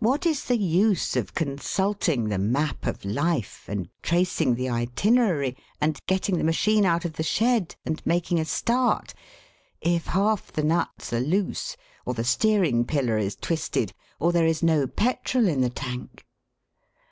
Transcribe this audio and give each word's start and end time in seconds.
What 0.00 0.26
is 0.26 0.44
the 0.44 0.58
use 0.58 1.16
of 1.16 1.32
consulting 1.32 2.24
the 2.28 2.36
map 2.36 2.86
of 2.86 3.06
life 3.06 3.64
and 3.68 3.88
tracing 4.02 4.54
the 4.54 4.68
itinerary, 4.68 5.56
and 5.80 5.98
getting 6.06 6.36
the 6.36 6.44
machine 6.44 6.84
out 6.84 7.06
of 7.06 7.14
the 7.14 7.22
shed, 7.22 7.74
and 7.86 8.04
making 8.04 8.38
a 8.38 8.44
start, 8.44 9.14
if 9.80 10.08
half 10.08 10.52
the 10.52 10.62
nuts 10.62 11.10
are 11.14 11.20
loose, 11.20 11.74
or 12.04 12.12
the 12.12 12.22
steering 12.22 12.84
pillar 12.84 13.16
is 13.16 13.34
twisted, 13.34 13.94
or 14.20 14.30
there 14.30 14.44
is 14.46 14.62
no 14.62 14.86
petrol 14.86 15.48
in 15.48 15.62
the 15.62 15.70
tank? 15.70 16.26